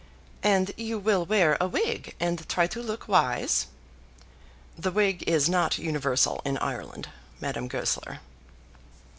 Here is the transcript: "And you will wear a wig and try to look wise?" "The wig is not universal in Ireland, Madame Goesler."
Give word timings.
"And 0.41 0.73
you 0.77 0.97
will 0.97 1.27
wear 1.27 1.57
a 1.61 1.67
wig 1.67 2.15
and 2.19 2.49
try 2.49 2.65
to 2.65 2.81
look 2.81 3.07
wise?" 3.07 3.67
"The 4.75 4.89
wig 4.91 5.23
is 5.27 5.47
not 5.47 5.77
universal 5.77 6.41
in 6.43 6.57
Ireland, 6.57 7.09
Madame 7.39 7.67
Goesler." 7.67 8.17